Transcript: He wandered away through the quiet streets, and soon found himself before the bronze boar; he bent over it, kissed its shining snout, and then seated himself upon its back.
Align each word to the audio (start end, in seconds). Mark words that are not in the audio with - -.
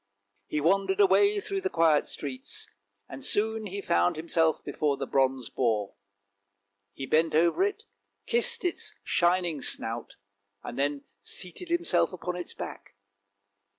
He 0.47 0.59
wandered 0.59 0.99
away 0.99 1.39
through 1.39 1.61
the 1.61 1.69
quiet 1.69 2.07
streets, 2.07 2.67
and 3.07 3.23
soon 3.23 3.69
found 3.83 4.15
himself 4.15 4.63
before 4.65 4.97
the 4.97 5.05
bronze 5.05 5.51
boar; 5.51 5.93
he 6.91 7.05
bent 7.05 7.35
over 7.35 7.63
it, 7.63 7.83
kissed 8.25 8.65
its 8.65 8.95
shining 9.03 9.61
snout, 9.61 10.15
and 10.63 10.79
then 10.79 11.03
seated 11.21 11.69
himself 11.69 12.11
upon 12.13 12.35
its 12.35 12.55
back. 12.55 12.95